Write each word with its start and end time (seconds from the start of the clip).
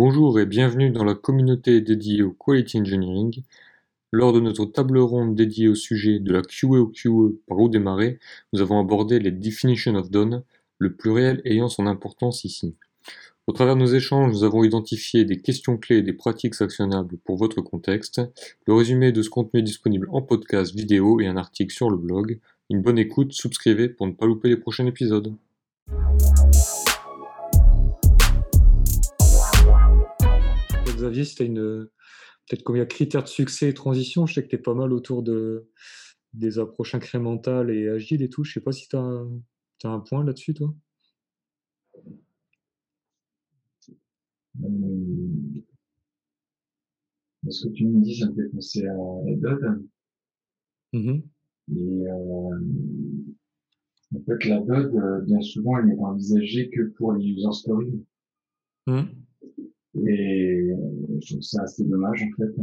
Bonjour 0.00 0.38
et 0.38 0.46
bienvenue 0.46 0.90
dans 0.90 1.02
la 1.02 1.16
communauté 1.16 1.80
dédiée 1.80 2.22
au 2.22 2.30
Quality 2.30 2.78
Engineering. 2.78 3.42
Lors 4.12 4.32
de 4.32 4.38
notre 4.38 4.64
table 4.64 4.96
ronde 4.96 5.34
dédiée 5.34 5.66
au 5.66 5.74
sujet 5.74 6.20
de 6.20 6.32
la 6.32 6.42
QA 6.42 6.78
au 6.78 6.86
QE 6.86 7.40
par 7.48 7.58
où 7.58 7.68
démarrer, 7.68 8.20
nous 8.52 8.60
avons 8.60 8.78
abordé 8.78 9.18
les 9.18 9.32
definitions 9.32 9.96
of 9.96 10.08
done, 10.08 10.44
le 10.78 10.94
pluriel 10.94 11.42
ayant 11.44 11.68
son 11.68 11.88
importance 11.88 12.44
ici. 12.44 12.76
Au 13.48 13.52
travers 13.52 13.74
de 13.74 13.80
nos 13.80 13.92
échanges, 13.92 14.30
nous 14.30 14.44
avons 14.44 14.62
identifié 14.62 15.24
des 15.24 15.40
questions 15.40 15.76
clés 15.76 15.98
et 15.98 16.02
des 16.02 16.12
pratiques 16.12 16.62
actionnables 16.62 17.18
pour 17.24 17.36
votre 17.36 17.60
contexte. 17.60 18.20
Le 18.68 18.74
résumé 18.74 19.10
de 19.10 19.20
ce 19.20 19.30
contenu 19.30 19.58
est 19.58 19.64
disponible 19.64 20.06
en 20.12 20.22
podcast, 20.22 20.76
vidéo 20.76 21.18
et 21.20 21.26
un 21.26 21.36
article 21.36 21.74
sur 21.74 21.90
le 21.90 21.96
blog. 21.96 22.38
Une 22.70 22.82
bonne 22.82 23.00
écoute, 23.00 23.32
subscrivez 23.32 23.88
pour 23.88 24.06
ne 24.06 24.12
pas 24.12 24.26
louper 24.26 24.48
les 24.48 24.58
prochains 24.58 24.86
épisodes. 24.86 25.34
Xavier, 30.98 31.24
si 31.24 31.34
tu 31.34 31.42
as 31.42 31.46
une. 31.46 31.88
Peut-être 32.48 32.62
combien 32.62 32.84
de 32.84 32.88
critères 32.88 33.22
de 33.22 33.28
succès 33.28 33.68
et 33.68 33.74
transition, 33.74 34.24
je 34.24 34.34
sais 34.34 34.42
que 34.42 34.48
tu 34.48 34.56
es 34.56 34.58
pas 34.58 34.74
mal 34.74 34.92
autour 34.94 35.22
de, 35.22 35.68
des 36.32 36.58
approches 36.58 36.94
incrémentales 36.94 37.70
et 37.70 37.88
agiles 37.88 38.22
et 38.22 38.28
tout. 38.28 38.44
Je 38.44 38.52
sais 38.52 38.60
pas 38.60 38.72
si 38.72 38.88
tu 38.88 38.96
as, 38.96 39.26
un 39.84 40.00
point 40.00 40.24
là-dessus, 40.24 40.54
toi 40.54 40.74
euh, 44.64 45.60
Ce 47.50 47.66
que 47.66 47.72
tu 47.72 47.86
me 47.86 48.00
dis, 48.00 48.18
ça 48.18 48.28
me 48.28 48.34
fait 48.34 48.48
penser 48.48 48.86
à 48.86 48.94
la 48.94 49.58
mmh 50.92 51.20
Et 51.76 52.08
euh, 52.08 52.60
en 54.16 54.20
fait, 54.24 54.44
la 54.46 54.60
DOD, 54.60 54.94
euh, 54.94 55.20
bien 55.20 55.40
souvent, 55.42 55.78
elle 55.78 55.86
n'est 55.86 55.98
envisagée 55.98 56.70
que 56.70 56.82
pour 56.96 57.12
les 57.12 57.26
user 57.26 57.52
stories. 57.52 58.04
Mmh. 58.86 59.02
Et 59.94 60.70
je 61.20 61.32
trouve 61.32 61.42
ça 61.42 61.62
assez 61.62 61.84
dommage, 61.84 62.22
en 62.22 62.36
fait. 62.36 62.54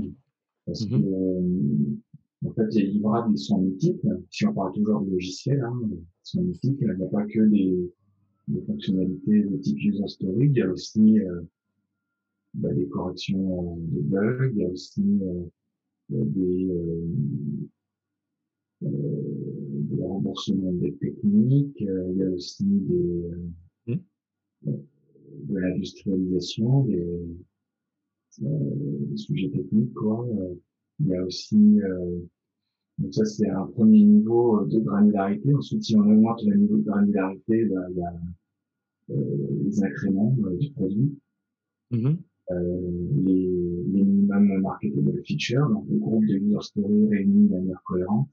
Parce 0.66 0.86
mmh 0.86 1.02
que, 1.02 2.48
en 2.48 2.52
fait, 2.54 2.74
les 2.76 2.88
livrables, 2.88 3.34
ils 3.34 3.40
sont 3.40 3.60
multiples. 3.60 4.22
Si 4.30 4.46
on 4.46 4.54
parle 4.54 4.74
toujours 4.74 5.02
de 5.02 5.12
logiciels, 5.12 5.62
hein, 5.62 5.80
ils 5.92 5.98
sont 6.22 6.44
multiples. 6.44 6.94
Il 6.94 6.98
n'y 6.98 7.04
a 7.04 7.08
pas 7.08 7.26
que 7.26 7.40
des, 7.40 7.92
des 8.48 8.62
fonctionnalités 8.62 9.44
de 9.44 9.58
type 9.58 9.80
user 9.80 10.08
story. 10.08 10.48
Il 10.48 10.58
y 10.58 10.62
a 10.62 10.70
aussi 10.70 11.20
euh, 11.20 11.42
bah, 12.54 12.74
des 12.74 12.88
corrections 12.88 13.78
de 13.78 14.02
bugs. 14.02 14.52
Il 14.54 14.58
y 14.60 14.66
a 14.66 14.70
aussi 14.70 15.20
euh, 15.24 15.44
des, 16.10 16.68
euh, 16.70 17.08
euh, 18.84 18.90
des 19.90 20.04
remboursements 20.04 20.74
des 20.74 20.94
techniques. 20.94 21.82
Euh, 21.82 22.12
il 22.12 22.18
y 22.18 22.24
a 22.24 22.30
aussi 22.30 22.66
des, 22.66 23.24
mmh. 23.88 24.72
De 25.44 25.58
l'industrialisation, 25.58 26.84
des, 26.86 27.06
des, 28.40 29.18
sujets 29.18 29.50
techniques, 29.50 29.94
quoi. 29.94 30.28
Il 31.00 31.08
y 31.08 31.16
a 31.16 31.24
aussi 31.24 31.80
donc 32.98 33.14
ça, 33.14 33.26
c'est 33.26 33.50
un 33.50 33.66
premier 33.68 34.04
niveau 34.04 34.64
de 34.66 34.80
granularité. 34.80 35.54
Ensuite, 35.54 35.84
si 35.84 35.96
on 35.98 36.02
augmente 36.02 36.42
le 36.46 36.56
niveau 36.56 36.78
de 36.78 36.84
granularité, 36.84 37.66
ben, 37.66 37.86
il 37.92 37.98
y 37.98 38.02
a 38.02 38.14
euh, 39.12 39.48
les 39.66 39.84
incréments 39.84 40.36
euh, 40.46 40.56
du 40.58 40.72
produit, 40.72 41.18
mmh 41.92 42.14
euh, 42.52 42.92
les, 43.26 43.50
les 43.92 44.04
minimum 44.04 44.62
marketable 44.62 45.20
features, 45.26 45.68
donc 45.68 45.88
les 45.90 45.98
groupes 45.98 46.28
de 46.28 46.36
user 46.36 46.62
story 46.62 47.08
réunis 47.10 47.48
de 47.48 47.56
manière 47.56 47.82
cohérente. 47.84 48.30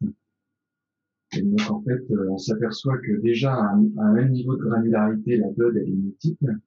Et 1.34 1.41
donc, 1.41 1.70
en 1.70 1.80
fait, 1.80 2.03
on 2.28 2.36
s'aperçoit 2.36 2.98
que 2.98 3.23
déjà, 3.23 3.55
à 3.55 3.75
un, 3.75 4.12
même 4.12 4.33
niveau 4.33 4.55
de 4.56 4.64
granularité, 4.64 5.39
la 5.39 5.50
DOD, 5.53 5.78
elle 5.78 5.89
est 5.89 5.92
multiple. 5.92 6.58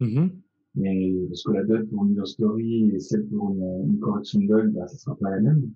Mmh 0.00 0.28
Mais 0.74 1.14
parce 1.28 1.44
que 1.44 1.52
la 1.52 1.64
DOD 1.64 1.88
pour 1.88 2.04
une 2.04 2.12
user 2.12 2.26
story 2.26 2.90
et 2.94 2.98
celle 2.98 3.26
pour 3.26 3.50
une, 3.50 3.90
une 3.90 3.98
correction 4.00 4.40
de 4.40 4.46
bug, 4.46 4.72
bah, 4.72 4.86
ça 4.88 4.96
sera 4.98 5.16
pas 5.16 5.30
la 5.30 5.40
même. 5.40 5.70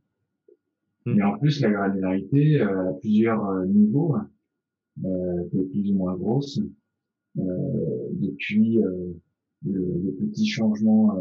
Mm. 1.06 1.14
Mais 1.14 1.22
en 1.22 1.38
plus, 1.38 1.60
la 1.60 1.70
granularité 1.70 2.60
euh, 2.60 2.90
a 2.90 2.92
plusieurs 2.94 3.44
euh, 3.48 3.66
niveaux, 3.66 4.16
euh, 5.04 5.44
plus 5.70 5.90
ou 5.92 5.94
moins 5.94 6.16
grosses, 6.16 6.60
euh, 7.38 8.08
depuis 8.12 8.82
euh, 8.82 9.12
le, 9.64 9.80
le, 9.80 10.12
petit 10.12 10.46
changement 10.46 11.14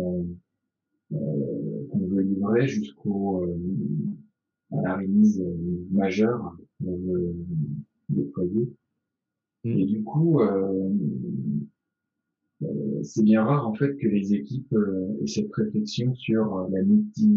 qu'on 1.10 2.08
veut 2.08 2.22
livrer 2.22 2.68
jusqu'au 2.68 3.46
à 4.72 4.82
la 4.82 4.98
release 4.98 5.44
majeure 5.92 6.58
qu'on 6.84 6.98
veut 6.98 7.36
déployer. 8.10 8.70
Mm. 9.64 9.78
Et 9.78 9.86
du 9.86 10.04
coup, 10.04 10.42
c'est 13.04 13.24
bien 13.24 13.44
rare 13.44 13.68
en 13.68 13.74
fait 13.74 13.96
que 13.98 14.08
les 14.08 14.34
équipes 14.34 14.76
aient 15.22 15.28
cette 15.28 15.54
réflexion 15.54 16.14
sur 16.16 16.68
la 16.70 16.82
multi 16.84 17.32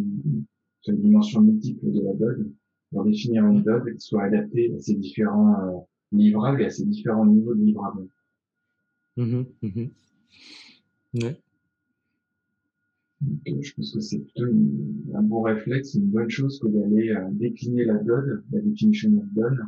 sur 0.80 0.94
une 0.94 1.00
dimension 1.00 1.42
multiple 1.42 1.90
de 1.90 2.00
la 2.00 2.14
DOD, 2.14 2.50
pour 2.90 3.04
définir 3.04 3.46
une 3.46 3.62
DOD 3.62 3.94
qui 3.94 4.00
soit 4.00 4.24
adaptée 4.24 4.72
à 4.74 4.78
ces 4.78 4.94
différents 4.94 5.54
euh, 5.62 5.78
livrables 6.12 6.62
et 6.62 6.66
à 6.66 6.70
ces 6.70 6.86
différents 6.86 7.26
niveaux 7.26 7.54
de 7.54 7.64
livrables. 7.64 8.08
Mmh 9.16 9.42
mmh 9.62 9.86
ouais. 11.14 11.36
Euh, 13.48 13.60
je 13.60 13.74
pense 13.74 13.92
que 13.92 14.00
c'est 14.00 14.18
plutôt 14.18 14.46
un 15.14 15.22
bon 15.22 15.42
réflexe, 15.42 15.94
une 15.94 16.06
bonne 16.06 16.30
chose 16.30 16.58
que 16.58 16.68
d'aller 16.68 17.10
euh, 17.10 17.28
décliner 17.32 17.84
la 17.84 17.98
DOD, 17.98 18.44
la 18.50 18.60
definition 18.60 19.10
of 19.18 19.24
DOD, 19.34 19.58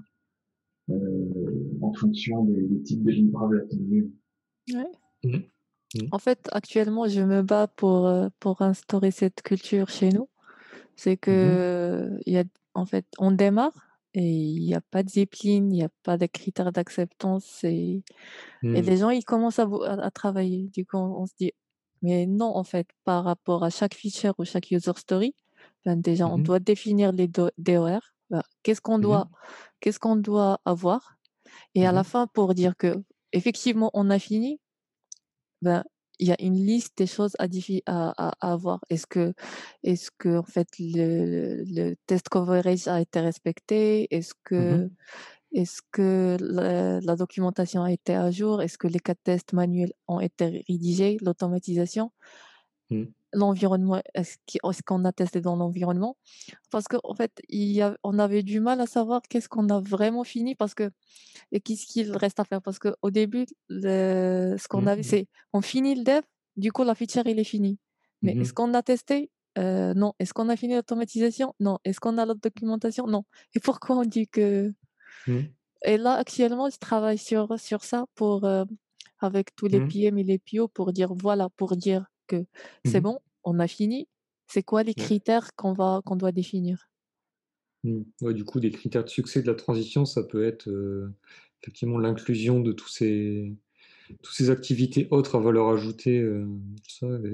euh, 0.91 1.79
en 1.83 1.93
fonction 1.93 2.45
des, 2.45 2.63
des, 2.63 2.83
types 2.83 3.03
de 3.03 3.11
livrables 3.11 3.61
attendus. 3.61 4.11
Ouais. 4.73 4.87
Mmh 5.25 5.39
en 6.11 6.19
fait, 6.19 6.49
actuellement, 6.53 7.09
je 7.09 7.21
me 7.21 7.43
bats 7.43 7.67
pour, 7.67 8.11
pour 8.41 8.63
instaurer 8.63 9.11
cette 9.11 9.43
culture 9.43 9.89
chez 9.89 10.11
nous. 10.11 10.29
C'est 10.97 11.15
mmh 11.15 11.17
que, 11.17 12.11
il 12.27 12.33
y 12.35 12.39
a, 12.39 12.45
en 12.75 12.87
fait, 12.87 13.07
on 13.19 13.31
démarre 13.31 13.93
et 14.15 14.31
il 14.31 14.65
n'y 14.65 14.75
a 14.75 14.81
pas 14.81 15.03
de 15.03 15.09
discipline, 15.09 15.73
il 15.73 15.77
n'y 15.77 15.85
a 15.85 15.89
pas 16.03 16.19
de 16.19 16.27
critères 16.27 16.73
d'acceptance 16.73 17.65
et, 17.65 18.03
et 18.63 18.67
mmh. 18.67 18.75
les 18.75 18.97
gens, 18.99 19.11
ils 19.11 19.25
commencent 19.25 19.59
à, 19.59 19.69
à, 19.87 20.11
travailler. 20.11 20.69
Du 20.75 20.85
coup, 20.85 20.99
on, 20.99 21.27
se 21.27 21.33
dit, 21.39 21.53
mais 22.03 22.27
non, 22.27 22.57
en 22.57 22.65
fait, 22.65 22.87
par 23.05 23.25
rapport 23.25 23.65
à 23.65 23.71
chaque 23.71 23.95
feature 23.95 24.35
ou 24.39 24.45
chaque 24.45 24.71
user 24.71 24.93
story, 24.97 25.35
ben 25.85 25.97
déjà, 25.97 26.27
on 26.29 26.39
mmh 26.39 26.43
doit 26.43 26.59
définir 26.59 27.13
les 27.13 27.29
DOR. 27.29 28.01
Ben, 28.31 28.43
qu'est-ce 28.63 28.81
qu'on 28.81 28.99
doit, 28.99 29.29
qu'est-ce 29.81 29.99
qu'on 29.99 30.17
doit 30.17 30.61
avoir? 30.65 31.17
Et 31.75 31.87
à 31.87 31.93
la 31.93 32.05
fin, 32.05 32.27
pour 32.27 32.55
dire 32.55 32.77
que, 32.77 33.03
effectivement, 33.33 33.91
on 33.95 34.11
a 34.11 34.19
fini, 34.19 34.61
ben, 35.62 35.84
il 36.19 36.28
y 36.28 36.33
a 36.33 36.37
une 36.41 36.55
liste 36.55 36.99
des 36.99 37.06
choses 37.06 37.34
à, 37.39 37.47
à, 37.87 38.33
à 38.41 38.53
avoir. 38.53 38.81
Est-ce 38.91 39.06
que, 39.06 39.34
est-ce 39.83 40.11
que 40.17 40.39
en 40.39 40.45
fait 40.45 40.69
le, 40.78 41.65
le, 41.65 41.95
test 42.06 42.28
coverage 42.28 42.87
a 42.89 43.00
été 43.00 43.21
respecté? 43.21 44.06
Est-ce 44.15 44.34
mmh 44.34 44.39
que, 44.45 44.91
est-ce 45.53 45.83
que 45.91 46.37
la, 46.41 47.17
documentation 47.17 47.83
a 47.83 47.93
été 47.93 48.15
à 48.15 48.31
jour? 48.31 48.62
Est-ce 48.62 48.78
que 48.78 48.89
les 48.89 48.99
de 48.99 49.15
tests 49.25 49.53
manuels 49.53 49.93
ont 50.09 50.21
été 50.21 50.65
rédigés? 50.69 51.19
L'automatisation? 51.23 52.12
Mmh. 52.91 53.05
L'environnement, 53.34 54.03
est-ce 54.15 54.82
qu'on 54.84 55.04
a 55.04 55.12
testé 55.12 55.41
dans 55.41 55.56
l'environnement 55.56 56.16
Parce 56.70 56.87
qu'en 56.87 57.15
fait, 57.15 57.32
il 57.48 57.72
y 57.72 57.81
a, 57.81 57.97
on 58.03 58.19
avait 58.19 58.43
du 58.43 58.60
mal 58.60 58.81
à 58.81 58.87
savoir 58.87 59.22
qu'est-ce 59.28 59.48
qu'on 59.48 59.69
a 59.70 59.81
vraiment 59.81 60.22
fini 60.25 60.54
parce 60.54 60.75
que 60.75 60.91
et 61.50 61.60
qu'est-ce 61.60 61.87
qu'il 61.87 62.15
reste 62.15 62.41
à 62.41 62.44
faire 62.44 62.60
parce 62.60 62.78
qu'au 62.78 63.10
début, 63.10 63.47
le, 63.69 64.56
ce 64.59 64.69
qu'on 64.69 64.87
avait, 64.87 65.00
mmh 65.00 65.04
c'est 65.04 65.26
on 65.54 65.62
finit 65.62 65.94
le 65.94 66.04
dev, 66.04 66.22
du 66.56 66.72
coup 66.72 66.84
la 66.84 66.94
feature 66.94 67.26
il 67.26 67.38
est 67.38 67.44
fini. 67.44 67.78
Mais 68.20 68.34
est-ce 68.37 68.53
qu'on 68.53 68.72
a 68.75 68.82
testé? 68.82 69.31
Euh, 69.59 69.94
Non. 69.94 70.14
Est-ce 70.19 70.32
qu'on 70.34 70.49
a 70.49 70.56
fini 70.56 70.75
l'automatisation? 70.75 71.54
Non. 71.60 71.78
Est-ce 71.84 72.00
qu'on 72.00 72.19
a 72.19 72.26
la 72.26 72.34
documentation? 72.34 73.06
Non. 73.06 73.25
Et 73.55 73.61
pourquoi 73.61 73.96
on 73.96 74.05
dit 74.05 74.28
que 74.28 74.73
mmh. 75.26 75.38
Et 75.85 75.96
là 75.99 76.12
actuellement, 76.14 76.70
je 76.70 76.76
travaille 76.78 77.19
sur 77.19 77.58
sur 77.58 77.82
ça 77.85 78.05
pour 78.14 78.44
euh, 78.44 78.64
avec 79.20 79.55
tous 79.56 79.67
les 79.67 79.81
mmh. 79.81 79.88
PM 79.88 80.19
et 80.19 80.25
les 80.25 80.38
PO 80.38 80.69
pour 80.69 80.93
dire 80.93 81.12
voilà 81.14 81.49
pour 81.56 81.76
dire 81.76 82.06
que 82.32 82.44
c'est 82.84 83.00
bon, 83.00 83.19
on 83.44 83.58
a 83.58 83.67
fini. 83.67 84.08
C'est 84.46 84.62
quoi 84.62 84.82
les 84.82 84.94
critères 84.94 85.55
qu'on 85.56 85.73
va 85.73 86.02
qu'on 86.05 86.17
doit 86.17 86.32
définir? 86.32 86.88
Mmh. 87.84 88.02
ouais, 88.20 88.34
du 88.34 88.44
coup, 88.44 88.61
des 88.61 88.70
critères 88.70 89.05
de 89.05 89.08
succès 89.08 89.43
de 89.43 89.46
la 89.46 89.55
transition, 89.55 90.05
ça 90.05 90.23
peut 90.23 90.44
être 90.44 90.70
effectivement 91.62 91.99
l'inclusion 91.99 92.61
de 92.61 92.73
tous 92.73 92.88
ces 92.88 93.52
toutes 94.23 94.34
ces 94.34 94.50
activités 94.50 95.08
autres 95.11 95.37
à 95.37 95.40
valeur 95.40 95.69
ajoutée. 95.69 96.19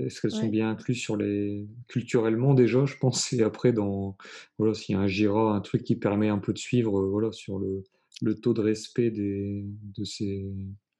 Est-ce 0.04 0.20
qu'elles 0.20 0.30
sont 0.30 0.48
bien 0.48 0.70
incluses 0.70 1.00
sur 1.00 1.16
les 1.16 1.66
culturellement 1.88 2.54
déjà, 2.54 2.84
je 2.84 2.96
pense, 2.96 3.32
et 3.32 3.42
après 3.42 3.72
dans 3.72 4.16
voilà 4.58 4.74
s'il 4.74 4.94
y 4.94 4.98
a 4.98 5.00
un 5.00 5.06
Jira, 5.06 5.54
un 5.54 5.60
truc 5.60 5.82
qui 5.82 5.96
permet 5.96 6.28
un 6.28 6.38
peu 6.38 6.52
de 6.52 6.58
suivre 6.58 7.02
voilà 7.06 7.32
sur 7.32 7.58
le, 7.58 7.82
le 8.22 8.34
taux 8.34 8.54
de 8.54 8.60
respect 8.60 9.10
des 9.10 9.64
de 9.96 10.04
ces 10.04 10.46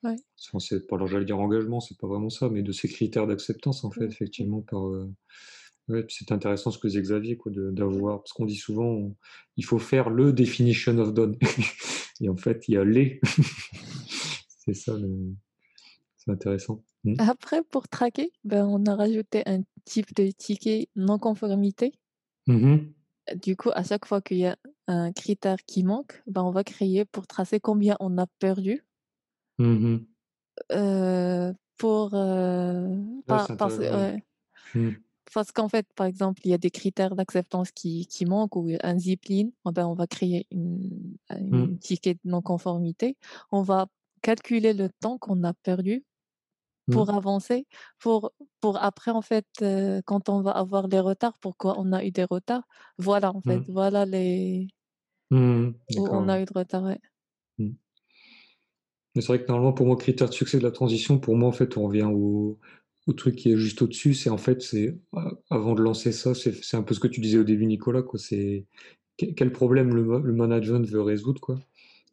Ouais. 0.05 0.17
c'est 0.37 0.87
pas, 0.87 0.97
alors 0.97 1.09
j'allais 1.09 1.25
dire 1.25 1.39
engagement, 1.39 1.81
c'est 1.81 1.99
pas 1.99 2.07
vraiment 2.07 2.31
ça, 2.31 2.49
mais 2.49 2.63
de 2.63 2.73
ces 2.73 2.89
critères 2.89 3.27
d'acceptance, 3.27 3.85
en 3.85 3.91
fait, 3.91 4.07
effectivement, 4.07 4.61
par. 4.63 4.87
Euh, 4.87 5.13
ouais, 5.89 6.07
c'est 6.09 6.31
intéressant 6.31 6.71
ce 6.71 6.79
que 6.79 6.87
disait 6.87 7.03
Xavier, 7.03 7.37
quoi, 7.37 7.51
d'avoir, 7.55 8.19
parce 8.19 8.33
qu'on 8.33 8.47
dit 8.47 8.57
souvent, 8.57 9.13
il 9.57 9.65
faut 9.65 9.79
faire 9.79 10.11
le 10.11 10.33
definition 10.33 10.97
of 10.99 11.13
done. 11.13 11.37
Et 12.21 12.29
en 12.29 12.37
fait, 12.37 12.69
il 12.69 12.75
y 12.75 12.77
a 12.77 12.85
les. 12.85 13.21
c'est 14.59 14.75
ça, 14.75 14.97
c'est 16.17 16.31
intéressant. 16.31 16.85
Mmh. 17.05 17.15
Après, 17.19 17.63
pour 17.63 17.89
traquer, 17.89 18.33
ben, 18.45 18.67
on 18.67 18.85
a 18.87 18.95
rajouté 18.95 19.43
un 19.47 19.63
type 19.85 20.15
de 20.15 20.31
ticket 20.31 20.89
non-conformité. 20.97 21.93
Mmh 22.47 22.77
du 23.37 23.57
coup, 23.57 23.71
à 23.75 23.83
chaque 23.83 24.07
fois 24.07 24.21
qu'il 24.21 24.39
y 24.39 24.47
a 24.47 24.57
un 24.87 25.13
critère 25.13 25.59
qui 25.67 25.83
manque, 25.83 26.23
ben, 26.27 26.43
on 26.43 26.51
va 26.51 26.65
créer 26.65 27.05
pour 27.05 27.27
tracer 27.27 27.61
combien 27.61 27.97
on 28.01 28.17
a 28.19 28.27
perdu. 28.39 28.85
Mmh 29.59 30.07
pour, 31.77 32.15
parce 35.35 35.53
qu'en 35.53 35.69
fait, 35.69 35.87
par 35.95 36.07
exemple, 36.07 36.41
il 36.45 36.51
y 36.51 36.55
a 36.55 36.59
des 36.59 36.71
critères 36.71 37.15
d'acceptance 37.15 37.71
qui, 37.73 38.07
qui 38.07 38.25
manquent 38.27 38.57
ou 38.57 38.71
un 38.83 38.99
zipline, 38.99 39.53
eh 39.69 39.73
ben, 39.73 39.87
on 39.87 39.95
va 39.95 40.07
créer 40.07 40.47
une, 40.51 41.17
une 41.31 41.79
ticket 41.79 42.15
de 42.15 42.21
non-conformité. 42.25 43.17
On 43.53 43.61
va 43.63 43.89
calculer 44.23 44.73
le 44.75 44.89
temps 45.01 45.19
qu'on 45.19 45.45
a 45.45 45.53
perdu 45.55 46.05
pour 46.91 47.11
avancer, 47.11 47.67
pour, 48.01 48.33
pour 48.61 48.77
après, 48.83 49.11
en 49.13 49.23
fait, 49.23 49.47
quand 50.07 50.29
on 50.31 50.41
va 50.43 50.53
avoir 50.53 50.89
des 50.89 51.01
retards, 51.01 51.39
pourquoi 51.41 51.79
on 51.81 51.93
a 51.93 52.05
eu 52.05 52.11
des 52.13 52.25
retards? 52.25 52.65
Voilà, 52.99 53.33
en 53.35 53.41
fait, 53.43 53.63
voilà 53.69 54.07
les. 54.07 54.69
Mmh 55.91 55.97
où 55.97 56.09
on 56.11 56.29
a 56.29 56.41
eu 56.41 56.47
de 56.47 56.53
retard, 56.55 56.83
ouais. 56.85 56.99
Mmh. 57.59 57.73
Mais 59.19 59.23
c'est 59.23 59.33
vrai 59.33 59.43
que 59.43 59.49
normalement, 59.49 59.73
pour 59.73 59.85
moi, 59.85 59.97
critère 59.97 60.29
de 60.29 60.33
succès 60.33 60.59
de 60.59 60.63
la 60.63 60.71
transition, 60.71 61.19
pour 61.19 61.35
moi, 61.35 61.49
en 61.49 61.53
fait, 61.53 61.77
on 61.77 61.89
revient 61.89 62.09
au, 62.09 62.57
truc 63.17 63.35
qui 63.35 63.51
est 63.51 63.57
juste 63.57 63.83
au-dessus. 63.83 64.15
C'est 64.15 64.31
en 64.31 64.39
fait, 64.39 64.63
c'est 64.63 64.97
avant 65.51 65.75
de 65.75 65.83
lancer 65.83 66.13
ça, 66.13 66.37
c'est 66.37 66.77
un 66.77 66.83
peu 66.83 66.95
ce 66.95 67.01
que 67.01 67.09
tu 67.09 67.21
disais 67.21 67.39
au 67.39 67.43
début, 67.43 67.67
Nicolas. 67.67 68.03
Quoi. 68.03 68.21
C'est 68.21 68.67
quel 69.17 69.51
problème 69.51 69.93
le, 69.93 70.21
le, 70.21 70.33
management 70.33 70.87
veut 70.87 71.03
résoudre, 71.03 71.41
quoi. 71.41 71.59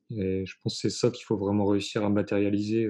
Et 0.09 0.47
je 0.47 0.55
pense 0.63 0.81
que 0.81 0.89
c'est 0.89 0.97
ça 0.97 1.11
qu'il 1.11 1.25
faut 1.25 1.37
vraiment 1.37 1.67
réussir 1.67 2.03
à 2.03 2.09
matérialiser 2.09 2.89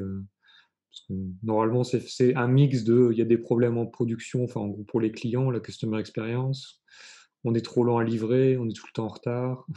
normalement, 1.44 1.84
c'est 1.84 2.36
un 2.36 2.48
mix 2.48 2.86
de, 2.86 3.10
il 3.12 3.18
y 3.18 3.22
a 3.22 3.26
des 3.26 3.38
problèmes 3.38 3.78
en 3.78 3.86
production, 3.86 4.46
enfin 4.46 4.62
en 4.62 4.68
gros 4.68 4.86
pour 4.86 5.02
les 5.02 5.12
clients, 5.12 5.52
la 5.52 5.60
customer 5.60 6.00
experience, 6.00 6.82
on 7.44 7.54
est 7.54 7.66
trop 7.66 7.84
lent 7.84 7.98
à 7.98 8.06
livrer, 8.06 8.56
on 8.56 8.70
est 8.70 8.74
tout 8.74 8.86
le 8.88 8.94
temps 8.94 9.08
en 9.08 9.10
retard. 9.10 9.68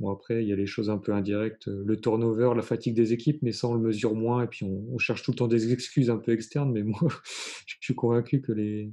Bon 0.00 0.10
après, 0.10 0.42
il 0.42 0.48
y 0.48 0.52
a 0.52 0.56
les 0.56 0.66
choses 0.66 0.90
un 0.90 0.98
peu 0.98 1.12
indirectes, 1.12 1.66
le 1.66 2.00
turnover, 2.00 2.52
la 2.54 2.62
fatigue 2.62 2.94
des 2.94 3.12
équipes, 3.12 3.42
mais 3.42 3.52
ça 3.52 3.68
on 3.68 3.74
le 3.74 3.80
mesure 3.80 4.14
moins, 4.14 4.44
et 4.44 4.46
puis 4.46 4.64
on, 4.64 4.98
cherche 4.98 5.22
tout 5.22 5.32
le 5.32 5.36
temps 5.36 5.48
des 5.48 5.72
excuses 5.72 6.10
un 6.10 6.18
peu 6.18 6.32
externes, 6.32 6.72
mais 6.72 6.82
moi 6.82 7.00
je 7.66 7.74
suis 7.80 7.94
convaincu 7.94 8.40
que 8.40 8.52
les, 8.52 8.92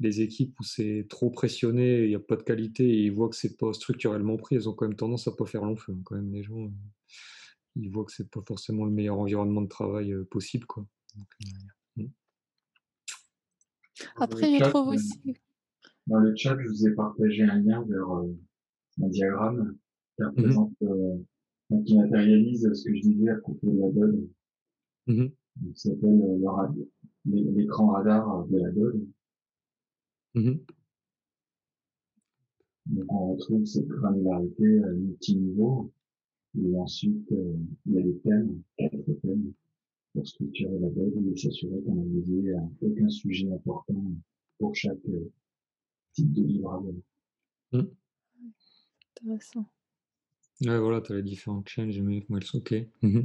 les 0.00 0.20
équipes 0.20 0.58
où 0.58 0.64
c'est 0.64 1.06
trop 1.08 1.30
pressionné, 1.30 2.04
il 2.04 2.08
n'y 2.08 2.14
a 2.14 2.20
pas 2.20 2.36
de 2.36 2.42
qualité, 2.42 2.84
et 2.88 3.04
ils 3.04 3.12
voient 3.12 3.28
que 3.28 3.36
c'est 3.36 3.56
pas 3.56 3.72
structurellement 3.72 4.36
pris, 4.36 4.56
elles 4.56 4.68
ont 4.68 4.74
quand 4.74 4.86
même 4.86 4.96
tendance 4.96 5.28
à 5.28 5.32
pas 5.32 5.46
faire 5.46 5.64
long 5.64 5.76
feu, 5.76 5.92
hein, 5.92 6.02
quand 6.04 6.16
même 6.16 6.32
les 6.32 6.42
gens 6.42 6.70
ils 7.76 7.90
voient 7.90 8.04
que 8.04 8.12
c'est 8.12 8.28
pas 8.30 8.40
forcément 8.46 8.84
le 8.84 8.90
meilleur 8.90 9.18
environnement 9.18 9.62
de 9.62 9.68
travail 9.68 10.14
possible. 10.30 10.66
Quoi. 10.66 10.84
Mmh. 11.96 12.06
Après, 14.16 14.58
je 14.58 14.64
trouve 14.64 14.88
aussi. 14.88 15.36
Dans 16.06 16.18
le 16.18 16.34
chat, 16.34 16.56
je 16.58 16.68
vous 16.68 16.88
ai 16.88 16.94
partagé 16.94 17.44
un 17.44 17.60
lien 17.60 17.84
vers 17.88 18.08
un 18.08 18.28
diagramme 19.08 19.76
qui 20.34 20.40
mmh 20.40 20.58
représente, 20.58 20.72
qui 21.86 21.98
matérialise 21.98 22.72
ce 22.72 22.84
que 22.84 22.94
je 22.94 23.02
disais 23.02 23.30
à 23.30 23.36
propos 23.36 23.70
de 23.70 23.78
la 23.78 23.90
donne. 23.90 24.28
Mmh 25.06 25.26
ça 25.74 25.90
s'appelle 25.90 26.22
l'écran 27.26 27.88
radar 27.88 28.46
de 28.46 28.58
la 28.58 28.70
donne. 28.70 29.06
Donc 32.86 33.12
on 33.12 33.34
retrouve 33.34 33.64
cette 33.64 33.88
granularité 33.88 34.64
multiniveau 34.64 35.92
et 36.58 36.76
ensuite, 36.76 37.30
euh, 37.32 37.56
il 37.86 37.94
y 37.94 37.98
a 37.98 38.02
des 38.02 38.18
thèmes, 38.18 38.62
quatre 38.76 39.20
thèmes, 39.22 39.52
pour 40.12 40.26
structurer 40.26 40.78
la 40.80 40.88
veille 40.88 41.32
et 41.32 41.36
s'assurer 41.36 41.80
qu'on 41.82 42.00
a 42.00 42.04
visé 42.04 42.54
aucun 42.80 43.08
sujet 43.08 43.52
important 43.52 44.04
pour 44.58 44.74
chaque 44.74 44.98
euh, 45.08 45.30
type 46.12 46.32
de 46.32 46.42
livrable. 46.42 46.94
Mmh. 47.72 47.82
Intéressant. 49.16 49.66
Ouais, 50.62 50.78
voilà, 50.78 51.00
tu 51.00 51.12
as 51.12 51.16
les 51.16 51.22
différents 51.22 51.62
changes, 51.66 52.00
mais 52.00 52.24
ok. 52.54 52.74
Mmh 53.02 53.20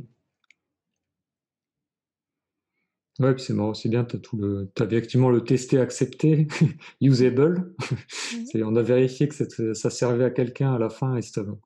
Ouais, 3.19 3.33
puis 3.33 3.43
c'est 3.43 3.53
marrant, 3.53 3.73
c'est 3.73 3.87
bien, 3.87 4.03
tu 4.03 4.17
as 4.17 4.19
tout 4.19 4.35
le. 4.35 4.69
As 4.77 4.83
effectivement 4.83 5.29
le 5.29 5.41
testé, 5.41 5.79
accepté, 5.79 6.47
usable. 7.01 7.73
Mmh. 8.53 8.63
on 8.65 8.75
a 8.75 8.81
vérifié 8.81 9.29
que 9.29 9.73
ça 9.73 9.89
servait 9.89 10.25
à 10.25 10.31
quelqu'un 10.31 10.73
à 10.73 10.79
la 10.79 10.89
fin. 10.89 11.15
Et 11.15 11.21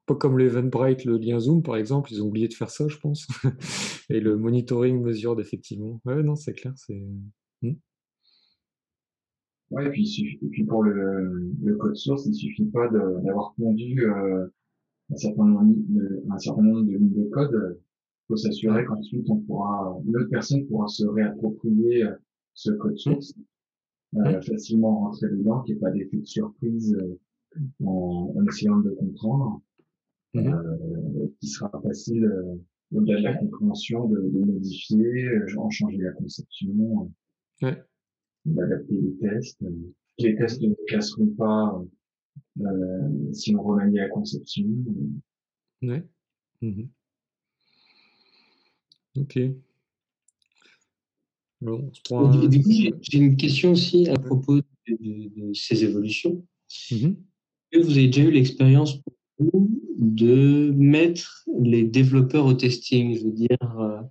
pas 0.05 0.13
comme 0.13 0.37
l'Eventbrite, 0.37 1.05
le 1.05 1.17
lien 1.17 1.39
Zoom, 1.39 1.63
par 1.63 1.75
exemple, 1.75 2.13
ils 2.13 2.21
ont 2.21 2.27
oublié 2.27 2.47
de 2.47 2.53
faire 2.53 2.69
ça, 2.69 2.87
je 2.87 2.97
pense. 2.97 3.27
et 4.11 4.19
le 4.19 4.37
monitoring 4.37 5.01
mesure 5.01 5.39
effectivement. 5.39 5.99
Ouais, 6.05 6.21
non, 6.21 6.35
c'est 6.35 6.53
clair, 6.53 6.73
c'est. 6.75 7.01
Mmh. 7.63 7.71
Ouais, 9.71 9.87
et 9.87 9.89
puis, 9.89 10.39
et 10.41 10.47
puis 10.49 10.63
pour 10.65 10.83
le, 10.83 11.51
le, 11.63 11.75
code 11.77 11.95
source, 11.95 12.27
il 12.27 12.35
suffit 12.35 12.65
pas 12.65 12.87
d'avoir 12.89 13.55
pondu 13.55 14.03
euh, 14.03 14.47
un, 15.11 15.15
certain 15.15 15.45
nombre, 15.45 15.73
un 16.29 16.37
certain 16.37 16.61
nombre 16.61 16.85
de 16.85 16.91
lignes 16.91 17.13
de 17.13 17.29
code 17.29 17.79
faut 18.29 18.35
s'assurer 18.35 18.85
qu'ensuite 18.85 19.27
on 19.29 19.37
pourra, 19.37 19.99
l'autre 20.05 20.29
personne 20.29 20.65
pourra 20.67 20.87
se 20.87 21.05
réapproprier 21.05 22.03
euh, 22.03 22.13
ce 22.53 22.71
code 22.71 22.97
source, 22.97 23.33
euh, 24.15 24.41
facilement 24.41 24.99
rentrer 24.99 25.29
dedans, 25.29 25.61
qu'il 25.61 25.75
n'y 25.75 25.79
ait 25.79 25.81
pas 25.81 25.91
d'effet 25.91 26.17
de 26.17 26.25
surprise 26.25 26.95
euh, 26.95 27.17
en, 27.83 28.33
en, 28.35 28.45
essayant 28.47 28.77
de 28.77 28.89
le 28.89 28.95
comprendre, 28.95 29.61
mmh 30.35 30.47
euh, 30.47 31.27
qui 31.39 31.47
sera 31.47 31.71
facile 31.81 32.25
euh, 32.25 32.55
au-delà 32.93 33.17
de 33.17 33.23
la 33.23 33.33
compréhension 33.35 34.07
de, 34.07 34.19
de, 34.19 34.39
modifier, 34.39 35.27
en 35.57 35.69
changer 35.71 35.97
la 35.97 36.11
conception, 36.11 37.11
ouais. 37.63 37.83
d'adapter 38.45 38.93
les 38.93 39.15
tests. 39.17 39.63
Les 40.19 40.35
tests 40.35 40.61
ne 40.61 40.75
casseront 40.87 41.33
pas 41.37 41.83
si 43.33 43.55
on 43.55 43.63
remanie 43.63 43.97
la 43.97 44.09
conception. 44.09 44.65
Ouais. 45.81 46.03
Mmh 46.61 46.83
Ok. 49.17 49.39
Du 51.61 52.63
coup, 52.63 52.71
j'ai 53.01 53.17
une 53.17 53.35
question 53.35 53.71
aussi 53.71 54.07
à 54.07 54.15
propos 54.15 54.57
de, 54.57 55.53
ces 55.53 55.83
évolutions. 55.83 56.45
Mmh 56.91 57.13
que 57.71 57.79
vous 57.79 57.91
avez 57.91 58.07
déjà 58.07 58.23
eu 58.23 58.31
l'expérience 58.31 58.99
de 59.39 60.71
mettre 60.71 61.45
les 61.61 61.83
développeurs 61.83 62.45
au 62.45 62.53
testing, 62.53 63.17
je 63.17 63.25
veux 63.25 63.31
dire, 63.31 63.79
euh, 63.79 64.01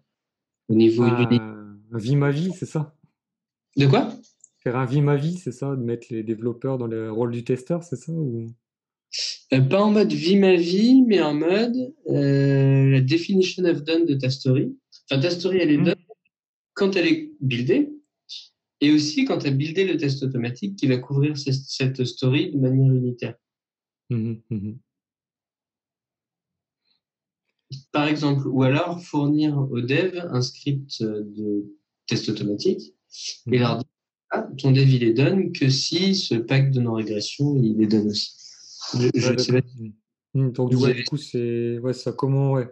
au 0.68 0.75
niveau 0.75 1.02
ah, 1.04 1.28
Un 1.30 1.99
vie 1.99 2.16
ma 2.16 2.30
vie, 2.30 2.52
c'est 2.52 2.66
ça? 2.66 2.94
De 3.76 3.87
quoi? 3.87 4.12
Faire 4.68 4.76
un 4.76 4.84
vie 4.84 5.00
ma 5.00 5.16
vie, 5.16 5.38
c'est 5.38 5.50
ça 5.50 5.75
De 5.75 5.82
mettre 5.82 6.08
les 6.10 6.22
développeurs 6.22 6.76
dans 6.76 6.87
le 6.87 7.10
rôle 7.10 7.30
du 7.30 7.42
testeur, 7.42 7.82
c'est 7.82 7.96
ça 7.96 8.12
ou... 8.12 8.48
Euh, 9.54 9.62
pas 9.62 9.80
en 9.80 9.90
mode 9.90 10.12
vie 10.12 10.37
ma 10.37 10.56
vie, 10.56 11.02
mais 11.06 11.22
en 11.22 11.32
mode 11.32 11.94
euh, 12.10 12.90
la 12.90 13.00
definition 13.00 13.64
of 13.64 13.82
done 13.82 14.04
de 14.04 14.12
ta 14.12 14.28
story. 14.28 14.76
Enfin, 15.10 15.22
ta 15.22 15.30
story, 15.30 15.56
elle 15.62 15.70
est 15.70 15.78
mmh. 15.78 15.84
done 15.84 16.04
quand 16.75 16.96
elle 16.96 17.06
est 17.06 17.32
buildée 17.40 17.88
et 18.82 18.92
aussi 18.92 19.25
quand 19.25 19.38
tu 19.38 19.46
as 19.46 19.52
buildé 19.52 19.87
le 19.87 19.96
test 19.96 20.22
automatique 20.22 20.76
qui 20.76 20.87
va 20.87 20.98
couvrir 20.98 21.38
cette 21.38 22.04
story 22.04 22.52
de 22.52 22.58
manière 22.58 22.92
unitaire. 22.92 23.37
Mmh 24.10 24.34
mmh 24.50 24.72
Par 27.90 28.06
exemple, 28.06 28.46
ou 28.46 28.64
alors 28.64 29.02
fournir 29.02 29.56
au 29.56 29.80
dev 29.80 30.28
un 30.30 30.42
script 30.42 31.02
de 31.02 31.75
test 32.06 32.28
automatique 32.28 32.94
et 33.50 33.58
leur 33.58 33.78
dire 33.78 33.88
ah, 34.30 34.47
ton 34.58 34.73
dev 34.73 34.88
il 34.88 35.04
est 35.04 35.14
done 35.14 35.52
que 35.52 35.68
si 35.68 36.14
ce 36.14 36.35
pack 36.35 36.70
de 36.70 36.80
non-régression 36.80 37.56
il 37.56 37.82
est 37.82 37.87
done 37.87 38.08
aussi. 38.08 38.32
Donc, 40.35 40.70
du 40.70 41.04
coup, 41.04 41.16
c'est 41.16 41.78
ouais, 41.78 41.92
ça. 41.92 42.12
Comment, 42.12 42.52
ouais, 42.52 42.68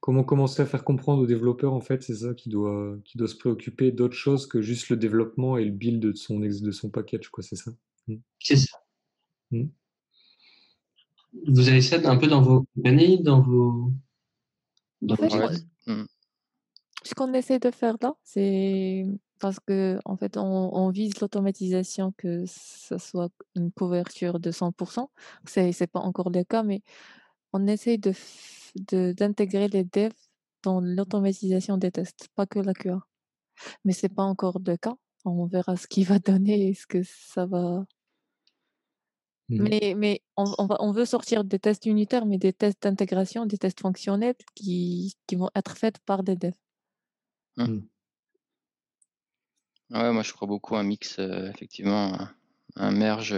comment 0.00 0.24
commencer 0.24 0.62
à 0.62 0.66
faire 0.66 0.84
comprendre 0.84 1.22
aux 1.22 1.26
développeurs, 1.26 1.72
en 1.72 1.80
fait, 1.80 2.02
c'est 2.02 2.14
ça 2.14 2.34
qui 2.34 2.48
doit, 2.48 2.96
qui 3.04 3.18
doit 3.18 3.28
se 3.28 3.36
préoccuper 3.36 3.90
d'autre 3.90 4.14
chose 4.14 4.46
que 4.46 4.62
juste 4.62 4.88
le 4.90 4.96
développement 4.96 5.56
et 5.56 5.64
le 5.64 5.70
build 5.70 6.00
de 6.00 6.12
son, 6.12 6.38
de 6.38 6.70
son 6.70 6.90
package, 6.90 7.28
quoi, 7.28 7.42
c'est 7.42 7.56
ça? 7.56 7.72
Mmh. 8.06 8.16
C'est 8.38 8.56
ça. 8.56 8.78
Mmh. 9.50 9.64
Vous 11.46 11.68
avez 11.68 11.80
ça 11.80 11.96
un 12.04 12.16
peu 12.16 12.26
dans 12.26 12.42
vos 12.42 12.66
compagnies, 12.74 13.22
dans 13.22 13.40
vos. 13.40 13.92
Dans 15.00 15.14
mmh. 15.14 16.04
Ce 17.02 17.14
qu'on 17.14 17.32
essaie 17.32 17.58
de 17.58 17.70
faire 17.70 17.96
là, 18.02 18.14
c'est 18.22 19.06
parce 19.40 19.58
que 19.60 19.98
en 20.04 20.16
fait, 20.16 20.36
on, 20.36 20.74
on 20.74 20.90
vise 20.90 21.18
l'automatisation 21.20 22.12
que 22.16 22.44
ça 22.46 22.98
soit 22.98 23.32
une 23.56 23.72
couverture 23.72 24.38
de 24.38 24.50
100%. 24.52 25.08
C'est 25.46 25.72
c'est 25.72 25.86
pas 25.86 26.00
encore 26.00 26.30
le 26.30 26.44
cas, 26.44 26.62
mais 26.62 26.82
on 27.52 27.66
essaie 27.66 27.98
de 27.98 28.12
d'intégrer 29.14 29.68
les 29.68 29.84
devs 29.84 30.12
dans 30.62 30.80
l'automatisation 30.80 31.76
des 31.76 31.90
tests, 31.90 32.28
pas 32.36 32.46
que 32.46 32.60
la 32.60 32.74
QA. 32.74 33.00
Mais 33.84 33.92
c'est 33.92 34.08
pas 34.08 34.22
encore 34.22 34.60
le 34.64 34.76
cas. 34.76 34.94
On 35.24 35.46
verra 35.46 35.76
ce 35.76 35.86
qu'il 35.86 36.06
va 36.06 36.18
donner 36.18 36.68
et 36.68 36.74
ce 36.74 36.86
que 36.86 37.02
ça 37.02 37.46
va. 37.46 37.84
Mmh. 39.48 39.62
Mais, 39.62 39.94
mais 39.96 40.22
on, 40.36 40.44
on, 40.58 40.66
va, 40.66 40.76
on 40.80 40.92
veut 40.92 41.04
sortir 41.04 41.44
des 41.44 41.58
tests 41.58 41.86
unitaires, 41.86 42.26
mais 42.26 42.38
des 42.38 42.52
tests 42.52 42.82
d'intégration, 42.82 43.46
des 43.46 43.58
tests 43.58 43.80
fonctionnels 43.80 44.36
qui, 44.54 45.14
qui 45.26 45.34
vont 45.34 45.50
être 45.56 45.76
faits 45.76 45.98
par 46.06 46.22
des 46.22 46.36
devs. 46.36 46.54
Mmh. 47.56 47.80
Ouais, 49.90 50.12
moi 50.12 50.22
je 50.22 50.32
crois 50.32 50.46
beaucoup 50.46 50.76
à 50.76 50.80
un 50.80 50.82
mix, 50.84 51.18
effectivement, 51.18 52.16
un, 52.76 52.90
merge 52.92 53.34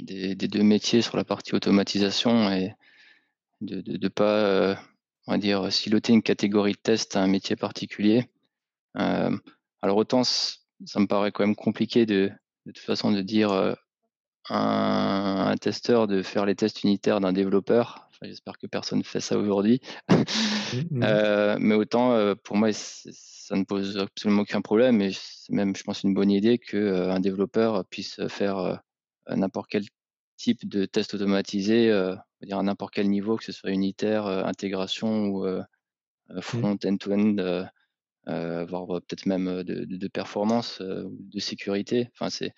des, 0.00 0.34
deux 0.34 0.62
métiers 0.62 1.02
sur 1.02 1.16
la 1.16 1.24
partie 1.24 1.54
automatisation 1.54 2.50
et 2.50 2.74
de 3.60 3.82
ne 3.86 4.08
pas, 4.08 4.78
on 5.26 5.32
va 5.32 5.38
dire, 5.38 5.70
siloter 5.72 6.14
une 6.14 6.22
catégorie 6.22 6.72
de 6.72 6.78
test 6.78 7.16
à 7.16 7.22
un 7.22 7.26
métier 7.26 7.56
particulier. 7.56 8.28
alors 8.94 9.96
autant 9.96 10.22
ça 10.24 11.00
me 11.00 11.06
paraît 11.06 11.32
quand 11.32 11.44
même 11.44 11.56
compliqué 11.56 12.06
de, 12.06 12.30
de 12.66 12.72
toute 12.72 12.84
façon 12.84 13.10
de 13.10 13.20
dire 13.20 13.52
un, 14.50 15.48
un, 15.48 15.56
testeur 15.56 16.06
de 16.06 16.22
faire 16.22 16.46
les 16.46 16.54
tests 16.54 16.82
unitaires 16.84 17.20
d'un 17.20 17.32
développeur. 17.32 18.08
J'espère 18.22 18.58
que 18.58 18.66
personne 18.66 18.98
ne 18.98 19.04
fait 19.04 19.20
ça 19.20 19.38
aujourd'hui. 19.38 19.80
Mmh, 20.10 20.98
mmh. 20.98 21.02
euh, 21.02 21.56
mais 21.58 21.74
autant, 21.74 22.12
euh, 22.12 22.34
pour 22.34 22.56
moi, 22.56 22.68
ça 23.48 23.56
ne 23.56 23.64
pose 23.64 23.96
absolument 23.96 24.42
aucun 24.42 24.60
problème. 24.60 25.00
Et 25.00 25.12
c'est 25.12 25.54
même, 25.54 25.74
je 25.74 25.82
pense, 25.82 26.02
une 26.02 26.12
bonne 26.12 26.30
idée 26.30 26.58
qu'un 26.58 26.76
euh, 26.76 27.18
développeur 27.18 27.84
puisse 27.86 28.20
faire 28.28 28.82
n'importe 29.26 29.70
quel 29.70 29.84
type 30.36 30.68
de 30.68 30.84
test 30.84 31.14
automatisé, 31.14 31.86
dire 32.42 32.58
à 32.58 32.62
n'importe 32.62 32.92
quel 32.94 33.08
niveau, 33.08 33.36
que 33.36 33.44
ce 33.44 33.52
soit 33.52 33.70
unitaire, 33.70 34.26
intégration 34.26 35.26
ou 35.28 35.46
mmh. 35.46 36.40
front, 36.40 36.78
end-to-end, 36.84 37.66
voire 38.26 38.86
peut-être 39.00 39.26
même 39.26 39.62
de, 39.62 39.84
de 39.84 40.08
performance, 40.08 40.80
de 40.82 41.40
sécurité. 41.40 42.10
Enfin, 42.12 42.28
c'est 42.30 42.52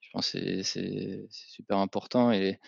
je 0.00 0.08
pense 0.12 0.32
que 0.32 0.62
c'est 0.62 1.26
super 1.28 1.78
important 1.78 2.32
et, 2.32 2.58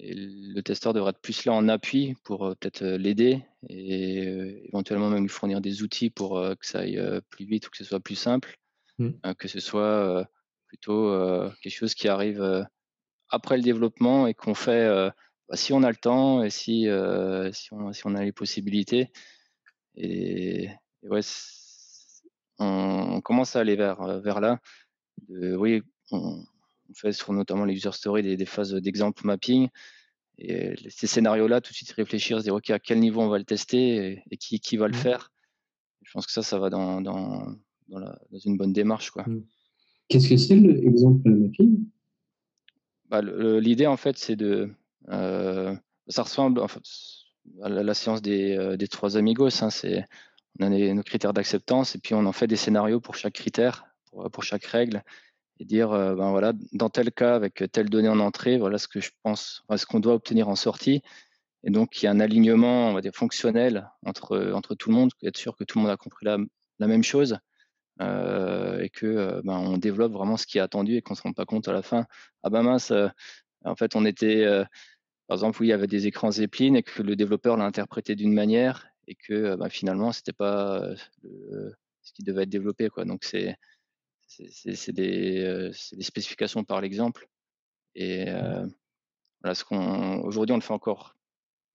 le 0.00 0.60
testeur 0.60 0.92
devrait 0.92 1.10
être 1.10 1.20
plus 1.20 1.44
là 1.44 1.52
en 1.52 1.68
appui 1.68 2.14
pour 2.24 2.46
euh, 2.46 2.54
peut-être 2.54 2.82
euh, 2.82 2.98
l'aider 2.98 3.42
et 3.68 4.26
euh, 4.26 4.60
éventuellement 4.66 5.10
même 5.10 5.22
lui 5.22 5.28
fournir 5.28 5.60
des 5.60 5.82
outils 5.82 6.10
pour 6.10 6.40
que 6.40 6.66
ça 6.66 6.80
aille 6.80 7.00
plus 7.30 7.44
vite 7.44 7.66
ou 7.66 7.70
que 7.70 7.76
ce 7.76 7.84
soit 7.84 8.00
plus 8.00 8.14
simple, 8.14 8.56
mmh. 8.98 9.34
que 9.36 9.48
ce 9.48 9.58
soit 9.58 10.28
plutôt 10.66 11.10
quelque 11.60 11.74
chose 11.74 11.94
qui 11.94 12.06
arrive 12.06 12.68
après 13.30 13.56
le 13.56 13.62
développement 13.62 14.28
et 14.28 14.34
qu'on 14.34 14.54
fait 14.54 14.88
bah, 15.48 15.56
si 15.56 15.72
on 15.72 15.82
a 15.82 15.90
le 15.90 15.96
temps 15.96 16.44
et 16.44 16.50
si, 16.50 16.86
si, 17.52 17.72
on, 17.72 17.92
si 17.92 18.02
on 18.04 18.14
a 18.14 18.22
les 18.22 18.32
possibilités. 18.32 19.10
Et, 19.96 20.68
ouais, 21.02 21.20
on, 22.60 23.20
commence 23.20 23.56
à 23.56 23.60
aller 23.60 23.74
vers, 23.74 24.20
vers 24.20 24.40
là. 24.40 24.60
Oui, 25.28 25.82
on, 26.12 26.44
fait 26.94 27.12
sur 27.12 27.32
notamment 27.32 27.64
les 27.64 27.74
user 27.74 27.92
stories 27.92 28.36
des, 28.36 28.46
phases 28.46 28.74
d'exemple 28.74 29.26
mapping. 29.26 29.68
Et 30.38 30.74
ces 30.88 31.06
scénarios-là, 31.06 31.60
tout 31.60 31.72
de 31.72 31.76
suite 31.76 31.90
réfléchir, 31.90 32.38
se 32.38 32.44
dire 32.44 32.54
OK, 32.54 32.70
à 32.70 32.78
quel 32.78 33.00
niveau 33.00 33.20
on 33.20 33.28
va 33.28 33.38
le 33.38 33.44
tester 33.44 34.22
et, 34.30 34.36
qui, 34.36 34.60
qui, 34.60 34.76
va 34.76 34.86
le 34.86 34.94
mmh. 34.94 35.00
faire? 35.00 35.32
Je 36.02 36.12
pense 36.12 36.26
que 36.26 36.32
ça, 36.32 36.42
ça 36.42 36.58
va 36.58 36.70
dans, 36.70 37.00
dans, 37.00 37.56
dans, 37.88 37.98
la, 37.98 38.18
dans 38.30 38.38
une 38.38 38.56
bonne 38.56 38.72
démarche. 38.72 39.10
quoi. 39.10 39.24
Mmh. 39.26 39.44
Qu'est-ce 40.08 40.28
que 40.28 40.36
c'est 40.36 40.54
l'exemple 40.56 41.28
mapping? 41.28 41.84
Bah, 43.08 43.20
L'idée, 43.22 43.86
en 43.86 43.96
fait, 43.96 44.16
c'est 44.16 44.36
de. 44.36 44.70
Euh, 45.08 45.74
ça 46.08 46.22
ressemble 46.22 46.60
en 46.60 46.68
fait, 46.68 46.82
à 47.62 47.68
la, 47.68 47.94
séance 47.94 48.22
des, 48.22 48.56
euh, 48.56 48.76
des, 48.76 48.88
trois 48.88 49.16
amigos. 49.16 49.62
Hein, 49.62 49.70
c'est, 49.70 50.04
on 50.60 50.72
a 50.72 50.94
nos 50.94 51.02
critères 51.02 51.32
d'acceptance 51.32 51.94
et 51.94 51.98
puis 51.98 52.14
on 52.14 52.26
en 52.26 52.32
fait 52.32 52.46
des 52.46 52.56
scénarios 52.56 53.00
pour 53.00 53.16
chaque 53.16 53.34
critère, 53.34 53.86
pour, 54.10 54.30
pour 54.30 54.44
chaque 54.44 54.64
règle 54.64 55.02
et 55.58 55.64
dire 55.64 55.92
euh, 55.92 56.14
ben 56.14 56.30
voilà, 56.30 56.52
dans 56.72 56.88
tel 56.88 57.12
cas, 57.12 57.34
avec 57.34 57.64
telle 57.72 57.90
donnée 57.90 58.08
en 58.08 58.20
entrée, 58.20 58.58
voilà 58.58 58.78
ce 58.78 58.88
que 58.88 59.00
je 59.00 59.10
pense, 59.22 59.62
ce 59.74 59.86
qu'on 59.86 60.00
doit 60.00 60.14
obtenir 60.14 60.48
en 60.48 60.56
sortie. 60.56 61.02
Et 61.64 61.70
donc, 61.70 62.00
il 62.00 62.04
y 62.04 62.08
a 62.08 62.12
un 62.12 62.20
alignement 62.20 62.88
on 62.90 62.94
va 62.94 63.00
dire, 63.00 63.12
fonctionnel 63.14 63.90
entre, 64.06 64.52
entre 64.54 64.74
tout 64.74 64.90
le 64.90 64.94
monde, 64.94 65.10
être 65.22 65.36
sûr 65.36 65.56
que 65.56 65.64
tout 65.64 65.78
le 65.78 65.82
monde 65.82 65.90
a 65.90 65.96
compris 65.96 66.24
la, 66.24 66.38
même 66.86 67.02
chose 67.02 67.38
euh, 68.00 68.80
et 68.80 68.90
que 68.90 69.06
euh, 69.06 69.42
ben, 69.44 69.58
on 69.58 69.76
développe 69.76 70.12
vraiment 70.12 70.36
ce 70.36 70.46
qui 70.46 70.58
est 70.58 70.60
attendu 70.60 70.96
et 70.96 71.02
qu'on 71.02 71.14
ne 71.14 71.16
se 71.16 71.22
rende 71.22 71.34
pas 71.34 71.46
compte 71.46 71.66
à 71.68 71.72
la 71.72 71.82
fin. 71.82 72.06
Ah 72.44 72.50
ben 72.50 72.62
mince, 72.62 72.92
en 73.64 73.74
fait, 73.74 73.96
on 73.96 74.04
était, 74.04 74.46
par 75.26 75.36
exemple, 75.36 75.60
où 75.60 75.64
il 75.64 75.70
y 75.70 75.72
avait 75.72 75.88
des 75.88 76.06
écrans 76.06 76.30
Zeppelin 76.30 76.74
et 76.74 76.82
que 76.84 77.02
le 77.02 77.16
développeur 77.16 77.56
l'a 77.56 77.64
interprété 77.64 78.14
d'une 78.14 78.32
manière 78.32 78.86
et 79.08 79.16
que 79.16 79.56
ben, 79.56 79.68
finalement, 79.68 80.12
ce 80.12 80.20
n'était 80.20 80.32
pas 80.32 80.84
ce 81.24 82.12
qui 82.12 82.22
devait 82.22 82.44
être 82.44 82.48
développé. 82.48 82.88
Quoi. 82.88 83.04
Donc, 83.04 83.24
c'est 83.24 83.56
c'est 84.28 84.92
des, 84.92 85.70
des, 85.92 86.02
spécifications 86.02 86.64
par 86.64 86.80
l'exemple. 86.80 87.28
Et 87.94 88.26
mmh. 88.30 88.72
voilà, 89.42 89.54
ce 89.54 89.64
qu'on 89.64 90.20
aujourd'hui 90.20 90.52
on 90.52 90.56
le 90.56 90.62
fait 90.62 90.74
encore 90.74 91.16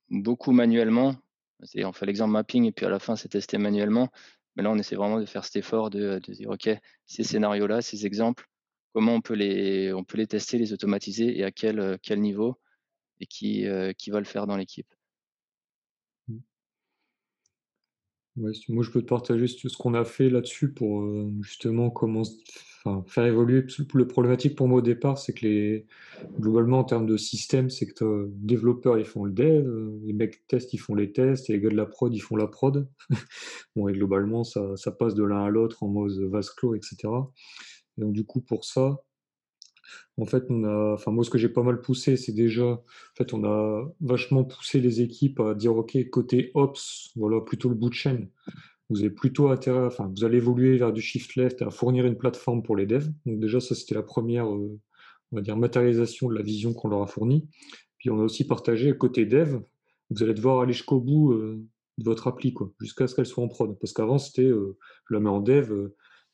beaucoup 0.10 0.52
manuellement. 0.52 1.16
C'est 1.64 1.84
on 1.86 1.94
fait 1.94 2.06
l'exemple 2.06 2.32
mapping 2.32 2.66
et 2.66 2.72
puis 2.72 2.86
à 2.86 2.90
la 2.90 3.00
fin 3.00 3.16
c'est 3.16 3.30
testé 3.30 3.58
manuellement. 3.58 4.10
Mais 4.56 4.64
là 4.64 4.72
on 4.72 4.78
essaie 4.78 4.96
vraiment 4.96 5.20
de 5.20 5.26
faire 5.26 5.46
cet 5.46 5.56
effort 5.58 5.90
de, 5.90 6.20
de 6.20 6.34
dire 6.34 6.50
ok 6.50 6.70
ces 7.06 7.24
scénarios-là, 7.24 7.82
ces 7.82 8.06
exemples, 8.06 8.48
comment 8.94 9.16
on 9.16 9.22
peut 9.22 9.34
les 9.34 9.92
on 9.94 10.04
peut 10.04 10.18
les 10.18 10.28
tester, 10.28 10.58
les 10.58 10.74
automatiser 10.74 11.38
et 11.38 11.44
à 11.44 11.52
quel 11.52 11.98
quel 12.02 12.22
niveau 12.22 12.60
et 13.20 13.26
qui 13.26 13.66
qui 13.98 14.10
va 14.12 14.20
le 14.20 14.26
faire 14.26 14.48
dans 14.48 14.58
l'équipe. 14.58 14.94
Moi, 18.36 18.52
je 18.84 18.92
peux 18.92 19.02
te 19.02 19.08
partager 19.08 19.48
ce 19.48 19.78
qu'on 19.78 19.94
a 19.94 20.06
fait 20.06 20.30
là-dessus 20.30 20.74
pour 20.74 21.02
euh, 21.02 21.32
justement 21.42 21.94
faire 23.08 23.26
évoluer. 23.26 23.66
Le 23.94 24.08
problématique 24.08 24.56
pour 24.56 24.68
moi 24.68 24.80
au 24.80 24.82
départ, 24.82 25.18
c'est 25.18 25.34
que 25.34 25.46
les, 25.46 25.86
globalement, 26.40 26.80
en 26.80 26.84
termes 26.84 27.06
de 27.06 27.18
système, 27.18 27.70
c'est 27.70 27.86
que 27.86 28.26
les 28.26 28.32
développeurs, 28.32 28.98
ils 28.98 29.06
font 29.06 29.26
le 29.26 29.32
dev, 29.32 29.68
euh, 29.68 30.00
les 30.04 30.14
mecs 30.14 30.48
testent, 30.48 30.74
ils 30.74 30.80
font 30.80 30.96
les 30.96 31.12
tests, 31.12 31.50
et 31.50 31.54
les 31.54 31.60
gars 31.60 31.70
de 31.70 31.76
la 31.76 31.86
prod, 31.86 32.14
ils 32.14 32.20
font 32.20 32.36
la 32.36 32.48
prod. 32.48 32.88
bon, 33.76 33.88
et 33.88 33.94
globalement, 33.94 34.44
ça, 34.44 34.76
ça 34.76 34.92
passe 34.92 35.14
de 35.14 35.24
l'un 35.24 35.46
à 35.46 35.50
l'autre 35.50 35.84
en 35.84 35.88
mode 35.88 36.18
vase 36.30 36.50
clos, 36.50 36.76
etc. 36.76 36.98
Et 37.98 38.02
donc, 38.02 38.14
du 38.14 38.26
coup, 38.26 38.42
pour 38.42 38.66
ça, 38.66 38.98
en 40.18 40.26
fait, 40.26 40.46
on 40.50 40.64
a, 40.64 40.94
enfin 40.94 41.12
moi 41.12 41.24
ce 41.24 41.30
que 41.30 41.38
j'ai 41.38 41.50
pas 41.50 41.64
mal 41.64 41.82
poussé, 41.82 42.18
c'est 42.18 42.34
déjà, 42.34 42.66
en 42.66 42.82
fait, 43.16 43.34
on 43.34 43.44
a 43.44 43.92
vachement 44.02 44.44
poussé 44.44 44.80
les 44.80 45.02
équipes 45.02 45.40
à 45.40 45.56
dire 45.56 45.76
ok 45.76 45.98
côté 46.10 46.52
ops, 46.54 47.12
voilà 47.16 47.42
plutôt 47.42 47.70
le 47.70 47.76
bout 47.76 47.90
de 47.90 47.96
chaîne. 47.96 48.30
Vous 48.90 49.00
avez 49.00 49.10
plutôt 49.10 49.48
intérêt, 49.50 49.86
enfin 49.86 50.12
vous 50.16 50.24
allez 50.24 50.38
évoluer 50.38 50.78
vers 50.78 50.94
du 50.94 51.02
shift 51.02 51.36
left 51.36 51.62
à 51.62 51.72
fournir 51.72 52.06
une 52.06 52.18
plateforme 52.18 52.62
pour 52.62 52.76
les 52.76 52.86
devs. 52.86 53.10
Donc 53.26 53.40
déjà 53.40 53.60
ça 53.60 53.76
c'était 53.76 53.96
la 53.96 54.04
première, 54.04 54.48
euh, 54.54 54.80
on 55.32 55.38
va 55.38 55.42
dire 55.42 55.58
matérialisation 55.58 56.30
de 56.30 56.36
la 56.36 56.44
vision 56.44 56.74
qu'on 56.74 56.90
leur 56.90 57.02
a 57.02 57.08
fournie. 57.08 57.48
Puis 57.98 58.10
on 58.12 58.20
a 58.20 58.24
aussi 58.24 58.46
partagé 58.46 58.96
côté 58.96 59.26
dev, 59.26 59.60
vous 60.12 60.24
allez 60.24 60.34
devoir 60.34 60.62
aller 60.62 60.74
jusqu'au 60.74 61.00
bout 61.00 61.32
euh, 61.32 61.64
de 61.98 62.04
votre 62.04 62.28
appli 62.28 62.54
quoi, 62.54 62.72
jusqu'à 62.82 63.08
ce 63.08 63.16
qu'elle 63.16 63.26
soit 63.26 63.44
en 63.44 63.48
prod. 63.48 63.78
Parce 63.80 63.94
qu'avant 63.94 64.20
c'était, 64.20 64.44
euh, 64.44 64.78
je 65.10 65.14
la 65.16 65.20
mets 65.22 65.30
en 65.30 65.40
dev 65.40 65.90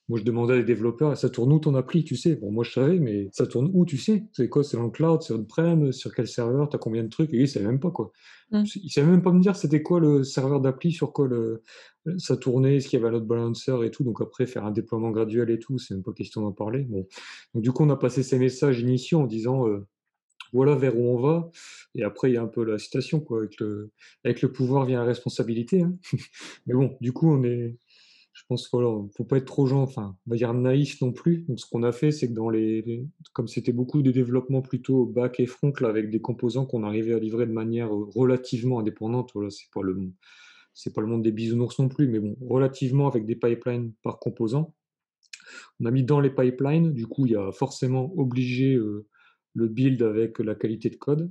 moi, 0.10 0.18
je 0.18 0.24
demandais 0.24 0.54
à 0.54 0.58
les 0.58 0.64
développeurs, 0.64 1.16
ça 1.16 1.30
tourne 1.30 1.54
où 1.54 1.60
ton 1.60 1.76
appli, 1.76 2.04
tu 2.04 2.16
sais? 2.16 2.36
Bon, 2.36 2.52
moi, 2.52 2.64
je 2.64 2.72
savais, 2.72 2.98
mais 2.98 3.30
ça 3.32 3.46
tourne 3.46 3.70
où, 3.74 3.86
tu 3.86 3.98
sais? 3.98 4.24
C'est 4.34 4.50
quoi? 4.50 4.64
C'est 4.64 4.76
dans 4.76 4.86
le 4.86 4.90
cloud, 4.90 5.22
c'est 5.22 5.34
on-prem, 5.34 5.92
sur 5.92 6.16
quel 6.16 6.28
serveur, 6.28 6.68
tu 6.68 6.76
as 6.76 6.80
combien 6.80 7.04
de 7.04 7.10
trucs? 7.10 7.32
Et 7.32 7.38
ils 7.38 7.42
ne 7.42 7.46
savaient 7.46 7.68
même 7.68 7.80
pas, 7.80 7.92
quoi. 7.92 8.12
Mmh. 8.50 8.64
Ils 8.78 8.86
ne 8.86 8.90
savaient 8.90 9.12
même 9.12 9.22
pas 9.22 9.32
me 9.32 9.40
dire 9.40 9.56
c'était 9.56 9.84
quoi 9.84 10.00
le 10.00 10.24
serveur 10.24 10.62
d'appli, 10.62 10.92
sur 10.92 11.14
quoi 11.14 11.28
le... 11.28 11.62
ça 12.18 12.38
tournait, 12.38 12.78
est-ce 12.78 12.90
qu'il 12.90 13.00
y 13.00 13.06
avait 13.06 13.14
un 13.14 13.18
autre 13.18 13.28
balancer 13.28 13.72
et 13.86 13.92
tout. 13.92 14.04
Donc 14.04 14.20
après, 14.20 14.48
faire 14.48 14.66
un 14.66 14.72
déploiement 14.72 15.12
graduel 15.12 15.52
et 15.52 15.60
tout, 15.60 15.78
c'est 15.78 15.94
même 15.94 16.04
pas 16.04 16.14
question 16.14 16.42
d'en 16.42 16.54
parler. 16.54 16.80
Bon. 16.90 17.06
Donc 17.54 17.62
du 17.62 17.72
coup, 17.72 17.84
on 17.84 17.90
a 17.92 17.96
passé 17.96 18.24
ces 18.24 18.40
messages 18.40 18.80
initiaux 18.82 19.20
en 19.20 19.28
disant... 19.28 19.68
Euh, 19.68 19.86
voilà 20.52 20.74
vers 20.74 20.98
où 20.98 21.04
on 21.16 21.22
va. 21.22 21.52
Et 21.94 22.04
après, 22.04 22.32
il 22.32 22.34
y 22.34 22.38
a 22.38 22.42
un 22.42 22.48
peu 22.48 22.64
la 22.64 22.80
citation, 22.80 23.20
quoi. 23.20 23.38
Avec 23.38 23.60
le, 23.60 23.92
avec 24.24 24.42
le 24.42 24.52
pouvoir 24.52 24.86
vient 24.86 24.98
la 24.98 25.06
responsabilité. 25.06 25.84
Hein. 25.84 25.96
Mais 26.66 26.74
bon, 26.74 26.98
du 27.02 27.14
coup, 27.14 27.32
on 27.32 27.44
est, 27.44 27.78
je 28.40 28.46
pense 28.48 28.70
voilà, 28.72 28.90
faut 29.18 29.26
pas 29.26 29.36
être 29.36 29.46
trop 29.46 29.66
genre, 29.66 29.82
enfin, 29.82 30.16
on 30.26 30.32
va 30.32 30.38
dire 30.38 30.54
naïf 30.54 31.02
non 31.02 31.12
plus. 31.12 31.44
Donc, 31.50 31.60
ce 31.60 31.66
qu'on 31.70 31.84
a 31.84 31.92
fait, 31.92 32.12
c'est 32.12 32.30
que 32.30 32.34
dans 32.34 32.50
les, 32.50 33.06
comme 33.34 33.50
c'était 33.50 33.74
beaucoup 33.74 34.02
de 34.02 34.12
développement 34.12 34.62
plutôt 34.62 35.06
back 35.06 35.42
et 35.42 35.46
front, 35.46 35.74
là, 35.82 35.90
avec 35.90 36.10
des 36.10 36.22
composants 36.22 36.66
qu'on 36.66 36.84
arrivait 36.84 37.14
à 37.14 37.20
livrer 37.20 37.46
de 37.46 37.52
manière 37.52 37.94
euh, 37.94 38.08
relativement 38.16 38.80
indépendante, 38.80 39.32
voilà, 39.34 39.50
c'est 39.50 39.70
pas 39.74 39.82
le, 39.82 39.94
pas 40.96 41.02
le 41.02 41.08
monde 41.08 41.22
des 41.22 41.34
bisounours 41.34 41.78
non 41.80 41.90
plus, 41.90 42.08
mais 42.08 42.20
bon, 42.20 42.38
relativement 42.40 43.10
avec 43.10 43.26
des 43.26 43.36
pipelines 43.36 43.92
par 44.04 44.20
composant. 44.20 44.74
On 45.82 45.86
a 45.86 45.92
mis 45.92 46.06
dans 46.06 46.22
les 46.22 46.30
pipelines, 46.30 46.94
du 46.94 47.08
coup, 47.08 47.26
il 47.26 47.34
y 47.34 47.36
a 47.36 47.52
forcément 47.52 48.14
obligé 48.18 48.76
euh, 48.76 49.06
le 49.54 49.68
build 49.68 50.02
avec 50.02 50.40
la 50.40 50.56
qualité 50.56 50.90
de 50.90 50.96
code. 50.96 51.30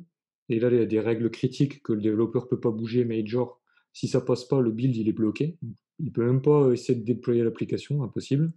Et 0.50 0.60
là, 0.60 0.68
il 0.70 0.76
y 0.76 0.82
a 0.82 0.86
des 0.86 1.00
règles 1.00 1.30
critiques 1.30 1.82
que 1.82 1.94
le 1.94 2.02
développeur 2.02 2.48
peut 2.48 2.60
pas 2.60 2.70
bouger, 2.70 3.06
major. 3.06 3.62
Si 3.94 4.08
ça 4.08 4.20
passe 4.20 4.44
pas, 4.44 4.60
le 4.60 4.72
build 4.72 4.94
il 4.94 5.08
est 5.08 5.12
bloqué. 5.12 5.56
Il 6.00 6.06
ne 6.06 6.10
peut 6.10 6.24
même 6.24 6.42
pas 6.42 6.72
essayer 6.72 6.98
de 6.98 7.04
déployer 7.04 7.42
l'application, 7.42 8.02
impossible. 8.02 8.52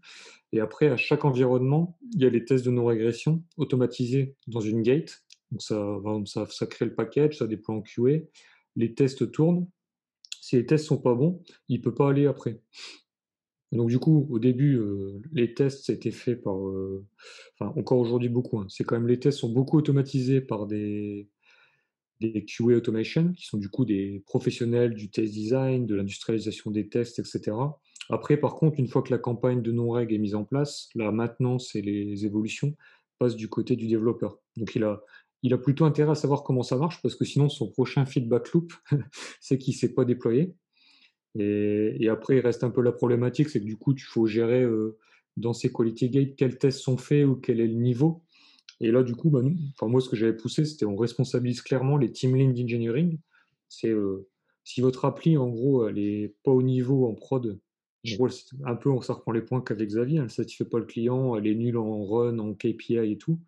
Et 0.51 0.59
après, 0.59 0.87
à 0.89 0.97
chaque 0.97 1.25
environnement, 1.25 1.97
il 2.13 2.21
y 2.21 2.25
a 2.25 2.29
les 2.29 2.45
tests 2.45 2.65
de 2.65 2.71
non-régression 2.71 3.43
automatisés 3.57 4.35
dans 4.47 4.59
une 4.59 4.81
gate. 4.81 5.23
Donc 5.51 5.61
ça, 5.61 5.99
ça, 6.49 6.65
crée 6.67 6.85
le 6.85 6.93
package, 6.93 7.37
ça 7.37 7.47
déploie 7.47 7.75
en 7.75 7.81
QA. 7.81 8.19
Les 8.75 8.93
tests 8.93 9.31
tournent. 9.31 9.67
Si 10.41 10.55
les 10.55 10.65
tests 10.65 10.85
sont 10.85 10.97
pas 10.97 11.13
bons, 11.13 11.41
il 11.67 11.77
ne 11.77 11.83
peut 11.83 11.93
pas 11.93 12.09
aller 12.09 12.25
après. 12.25 12.59
donc 13.71 13.89
du 13.89 13.99
coup, 13.99 14.27
au 14.29 14.39
début, 14.39 14.75
euh, 14.77 15.21
les 15.31 15.53
tests, 15.53 15.85
c'était 15.85 16.11
fait 16.11 16.35
par... 16.35 16.67
Euh, 16.67 17.05
enfin, 17.59 17.73
encore 17.77 17.99
aujourd'hui 17.99 18.29
beaucoup. 18.29 18.59
Hein. 18.59 18.65
C'est 18.69 18.83
quand 18.83 18.95
même 18.95 19.07
les 19.07 19.19
tests 19.19 19.39
sont 19.39 19.51
beaucoup 19.51 19.77
automatisés 19.77 20.41
par 20.41 20.67
des, 20.67 21.29
des 22.21 22.45
QA 22.45 22.75
automation, 22.77 23.33
qui 23.33 23.45
sont 23.45 23.57
du 23.57 23.69
coup 23.69 23.83
des 23.83 24.23
professionnels 24.27 24.93
du 24.93 25.09
test 25.09 25.33
design, 25.33 25.85
de 25.85 25.95
l'industrialisation 25.95 26.71
des 26.71 26.87
tests, 26.87 27.19
etc. 27.19 27.51
Après, 28.09 28.37
par 28.37 28.55
contre, 28.55 28.79
une 28.79 28.87
fois 28.87 29.01
que 29.01 29.11
la 29.11 29.17
campagne 29.17 29.61
de 29.61 29.71
non-règles 29.71 30.13
est 30.13 30.19
mise 30.19 30.35
en 30.35 30.43
place, 30.43 30.89
la 30.95 31.11
maintenance 31.11 31.75
et 31.75 31.81
les 31.81 32.25
évolutions 32.25 32.75
passent 33.19 33.35
du 33.35 33.49
côté 33.49 33.75
du 33.75 33.87
développeur. 33.87 34.39
Donc 34.55 34.75
il 34.75 34.83
a, 34.83 35.01
il 35.43 35.53
a 35.53 35.57
plutôt 35.57 35.85
intérêt 35.85 36.11
à 36.11 36.15
savoir 36.15 36.43
comment 36.43 36.63
ça 36.63 36.77
marche 36.77 37.01
parce 37.01 37.15
que 37.15 37.25
sinon 37.25 37.49
son 37.49 37.69
prochain 37.69 38.05
feedback 38.05 38.51
loop, 38.51 38.73
c'est 39.39 39.57
qu'il 39.57 39.73
ne 39.73 39.79
s'est 39.79 39.93
pas 39.93 40.05
déployé. 40.05 40.53
Et, 41.39 42.09
après, 42.09 42.37
il 42.37 42.39
reste 42.41 42.63
un 42.63 42.69
peu 42.69 42.81
la 42.81 42.91
problématique, 42.91 43.49
c'est 43.49 43.61
que 43.61 43.65
du 43.65 43.77
coup, 43.77 43.93
il 43.93 44.01
faut 44.01 44.25
gérer 44.25 44.63
euh, 44.63 44.97
dans 45.37 45.53
ces 45.53 45.71
quality 45.71 46.09
gates 46.09 46.35
quels 46.35 46.57
tests 46.57 46.79
sont 46.79 46.97
faits 46.97 47.25
ou 47.25 47.35
quel 47.35 47.61
est 47.61 47.67
le 47.67 47.75
niveau. 47.75 48.23
Et 48.81 48.91
là, 48.91 49.03
du 49.03 49.15
coup, 49.15 49.29
bah, 49.29 49.41
enfin, 49.73 49.89
moi, 49.89 50.01
ce 50.01 50.09
que 50.09 50.15
j'avais 50.15 50.35
poussé, 50.35 50.65
c'était 50.65 50.85
on 50.85 50.95
responsabilise 50.95 51.61
clairement 51.61 51.97
les 51.97 52.11
team 52.11 52.35
lead 52.35 52.53
d'engineering. 52.53 53.17
C'est 53.69 53.89
euh, 53.89 54.27
si 54.63 54.81
votre 54.81 55.05
appli, 55.05 55.37
en 55.37 55.47
gros, 55.49 55.87
elle 55.87 55.95
n'est 55.95 56.33
pas 56.43 56.51
au 56.51 56.61
niveau 56.63 57.07
en 57.07 57.13
prod, 57.13 57.59
en 58.05 58.15
gros, 58.15 58.27
un 58.65 58.75
peu, 58.75 58.89
on 58.89 59.01
ça 59.01 59.13
reprend 59.13 59.31
les 59.31 59.41
points 59.41 59.61
qu'avec 59.61 59.89
Xavier, 59.89 60.17
elle 60.17 60.23
ne 60.23 60.29
satisfait 60.29 60.65
pas 60.65 60.79
le 60.79 60.85
client, 60.85 61.35
elle 61.35 61.47
est 61.47 61.55
nulle 61.55 61.77
en 61.77 62.03
run, 62.03 62.39
en 62.39 62.53
KPI 62.53 62.97
et 62.97 63.17
tout 63.17 63.39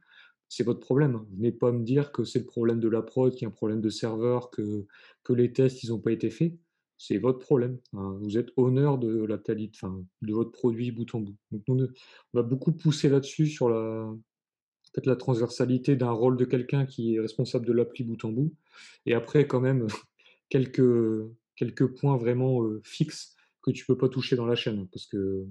c'est 0.56 0.64
votre 0.64 0.82
problème. 0.82 1.26
Venez 1.36 1.52
pas 1.52 1.72
me 1.72 1.84
dire 1.84 2.12
que 2.12 2.24
c'est 2.24 2.40
le 2.40 2.46
problème 2.46 2.80
de 2.80 2.88
la 2.88 3.02
prod, 3.02 3.34
qu'il 3.34 3.42
y 3.42 3.46
a 3.46 3.48
un 3.48 3.52
problème 3.52 3.82
de 3.82 3.90
serveur, 3.90 4.52
que, 4.52 4.86
que 5.24 5.34
les 5.34 5.52
tests 5.52 5.84
ils 5.84 5.90
n'ont 5.90 6.00
pas 6.00 6.12
été 6.12 6.30
faits. 6.30 6.54
C'est 7.00 7.18
votre 7.18 7.40
problème. 7.40 7.80
Hein. 7.94 8.18
Vous 8.22 8.38
êtes 8.38 8.52
honneur 8.56 9.00
de 9.00 9.24
la 9.26 9.40
qualité, 9.40 9.80
de 10.22 10.34
votre 10.34 10.52
produit 10.52 10.92
bout 10.92 11.08
en 11.16 11.22
bout. 11.22 11.36
Donc 11.52 11.64
nous, 11.68 11.88
on 12.34 12.40
a 12.40 12.44
beaucoup 12.44 12.72
poussé 12.72 13.10
là-dessus 13.10 13.48
sur 13.48 13.68
la, 13.68 14.14
peut-être 14.94 15.08
la 15.08 15.16
transversalité 15.16 15.96
d'un 15.96 16.12
rôle 16.12 16.38
de 16.38 16.46
quelqu'un 16.46 16.86
qui 16.86 17.16
est 17.16 17.20
responsable 17.20 17.66
de 17.66 17.74
l'appli 17.74 18.04
bout 18.04 18.24
en 18.24 18.30
bout. 18.32 18.54
Et 19.06 19.14
après, 19.14 19.48
quand 19.48 19.60
même, 19.60 19.88
quelques, 20.50 21.28
quelques 21.56 21.88
points 21.88 22.18
vraiment 22.18 22.64
euh, 22.64 22.80
fixes 22.84 23.36
que 23.64 23.72
tu 23.72 23.86
peux 23.86 23.98
pas 23.98 24.10
toucher 24.10 24.36
dans 24.36 24.46
la 24.46 24.56
chaîne. 24.56 24.88
Parce 24.92 25.08
que 25.08 25.46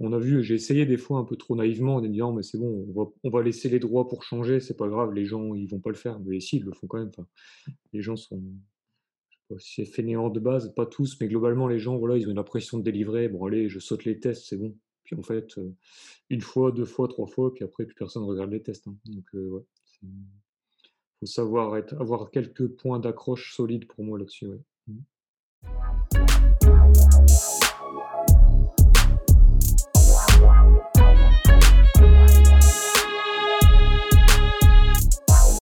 on 0.00 0.12
a 0.12 0.18
vu, 0.18 0.42
j'ai 0.42 0.54
essayé 0.54 0.86
des 0.86 0.96
fois 0.96 1.18
un 1.18 1.24
peu 1.24 1.36
trop 1.36 1.54
naïvement 1.54 1.96
en 1.96 2.00
disant 2.00 2.32
mais 2.32 2.42
c'est 2.42 2.58
bon, 2.58 2.86
on 3.22 3.30
va, 3.30 3.42
laisser 3.42 3.68
les 3.68 3.78
droits 3.78 4.08
pour 4.08 4.24
changer, 4.24 4.58
c'est 4.58 4.76
pas 4.76 4.88
grave, 4.88 5.12
les 5.12 5.24
gens 5.24 5.54
ils 5.54 5.68
vont 5.68 5.78
pas 5.78 5.90
le 5.90 5.96
faire, 5.96 6.18
mais 6.20 6.40
si 6.40 6.56
ils 6.56 6.64
le 6.64 6.72
font 6.72 6.88
quand 6.88 6.98
même. 6.98 7.12
les 7.92 8.02
gens 8.02 8.16
sont, 8.16 8.42
c'est 9.58 9.84
fainéant 9.84 10.30
de 10.30 10.40
base, 10.40 10.74
pas 10.74 10.86
tous, 10.86 11.16
mais 11.20 11.28
globalement 11.28 11.68
les 11.68 11.78
gens 11.78 11.96
voilà 11.96 12.16
ils 12.16 12.28
ont 12.28 12.34
l'impression 12.34 12.78
de 12.78 12.82
délivrer. 12.82 13.28
Bon 13.28 13.46
allez, 13.46 13.68
je 13.68 13.78
saute 13.78 14.04
les 14.04 14.18
tests, 14.18 14.46
c'est 14.48 14.56
bon. 14.56 14.76
Puis 15.04 15.16
en 15.16 15.22
fait, 15.22 15.58
une 16.30 16.40
fois, 16.40 16.72
deux 16.72 16.84
fois, 16.84 17.08
trois 17.08 17.26
fois, 17.26 17.52
puis 17.52 17.64
après 17.64 17.84
plus 17.84 17.94
personne 17.94 18.24
regarde 18.24 18.50
les 18.50 18.62
tests. 18.62 18.88
Hein. 18.88 18.96
Donc 19.04 19.24
ouais, 19.34 19.62
faut 21.20 21.26
savoir 21.26 21.76
être, 21.76 21.94
avoir 22.00 22.30
quelques 22.30 22.66
points 22.68 22.98
d'accroche 22.98 23.54
solides 23.54 23.86
pour 23.86 24.04
moi 24.04 24.18
là-dessus. 24.18 24.48
Mmh. 24.86 26.33